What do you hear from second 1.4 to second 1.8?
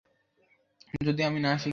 না আসি- কী?